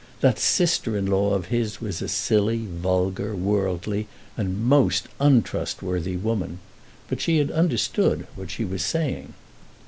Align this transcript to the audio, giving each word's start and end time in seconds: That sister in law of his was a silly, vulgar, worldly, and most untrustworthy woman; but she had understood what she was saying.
That 0.21 0.39
sister 0.39 0.97
in 0.97 1.05
law 1.05 1.35
of 1.35 1.49
his 1.53 1.79
was 1.79 2.01
a 2.01 2.07
silly, 2.07 2.65
vulgar, 2.65 3.35
worldly, 3.35 4.07
and 4.35 4.59
most 4.63 5.07
untrustworthy 5.19 6.17
woman; 6.17 6.57
but 7.07 7.21
she 7.21 7.37
had 7.37 7.51
understood 7.51 8.25
what 8.35 8.49
she 8.49 8.65
was 8.65 8.81
saying. 8.83 9.35